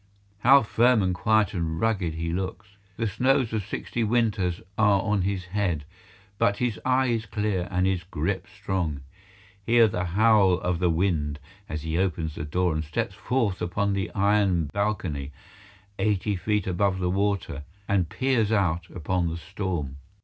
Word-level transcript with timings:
How 0.39 0.63
firm 0.63 1.03
and 1.03 1.13
quiet 1.13 1.53
and 1.53 1.79
rugged 1.79 2.15
he 2.15 2.33
looks. 2.33 2.69
The 2.97 3.05
snows 3.05 3.53
of 3.53 3.61
sixty 3.63 4.03
winters 4.03 4.59
are 4.75 4.99
on 4.99 5.21
his 5.21 5.45
head, 5.45 5.85
but 6.39 6.57
his 6.57 6.79
eye 6.83 7.05
is 7.09 7.27
clear 7.27 7.67
and 7.69 7.85
his 7.85 8.01
grip 8.05 8.47
strong. 8.47 9.01
Hear 9.63 9.87
the 9.87 10.03
howl 10.05 10.53
of 10.53 10.79
the 10.79 10.89
wind 10.89 11.37
as 11.69 11.83
he 11.83 11.99
opens 11.99 12.33
the 12.33 12.45
door 12.45 12.73
and 12.73 12.83
steps 12.83 13.13
forth 13.13 13.61
upon 13.61 13.93
the 13.93 14.09
iron 14.15 14.71
balcony, 14.73 15.33
eighty 15.99 16.35
feet 16.35 16.65
above 16.65 16.97
the 16.97 17.11
water, 17.11 17.61
and 17.87 18.09
peers 18.09 18.51
out 18.51 18.89
upon 18.89 19.27
the 19.29 19.37
storm. 19.37 19.97